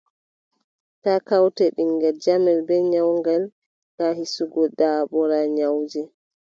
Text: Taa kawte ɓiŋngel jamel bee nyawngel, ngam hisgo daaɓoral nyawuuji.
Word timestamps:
Taa 1.03 1.19
kawte 1.27 1.65
ɓiŋngel 1.75 2.15
jamel 2.23 2.59
bee 2.67 2.83
nyawngel, 2.91 3.43
ngam 3.95 4.11
hisgo 4.19 4.63
daaɓoral 4.79 5.47
nyawuuji. 5.57 6.01